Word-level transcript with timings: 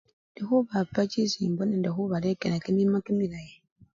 Indi 0.35 0.41
khubapa 0.47 0.99
chisimbo 1.11 1.61
nende 1.65 1.89
khubalekela 1.91 2.57
kimima 2.63 2.97
kimilayi. 3.05 3.53